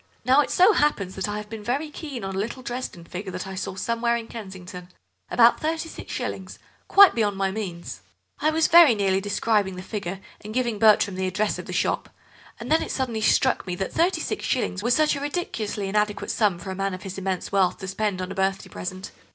[0.25, 3.31] Now it so happens that I have been very keen on a little Dresden figure
[3.31, 4.89] that I saw somewhere in Kensington;
[5.29, 8.01] about thirty six shillings, quite beyond my means.
[8.39, 12.09] I was very nearly describing the figure, and giving Bertram the address of the shop.
[12.59, 16.31] And then it suddenly struck me that thirty six shillings was such a ridiculously inadequate
[16.31, 19.11] sum for a man of his immense wealth to spend on a birthday present.